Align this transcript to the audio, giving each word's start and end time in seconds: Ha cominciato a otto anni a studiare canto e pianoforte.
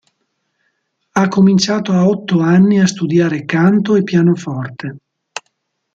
Ha 1.11 1.27
cominciato 1.27 1.91
a 1.91 2.07
otto 2.07 2.39
anni 2.39 2.79
a 2.79 2.87
studiare 2.87 3.45
canto 3.45 3.93
e 3.95 4.01
pianoforte. 4.01 4.97